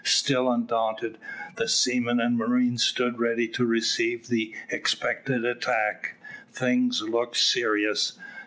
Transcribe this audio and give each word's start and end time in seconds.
Still 0.03 0.51
undaunted, 0.51 1.19
the 1.57 1.67
seamen 1.67 2.19
and 2.19 2.35
marines 2.35 2.83
stood 2.83 3.19
ready 3.19 3.47
to 3.49 3.63
receive 3.67 4.29
the 4.29 4.51
expected 4.71 5.45
attack. 5.45 6.15
Things 6.51 7.03
looked 7.03 7.37
serious. 7.37 8.17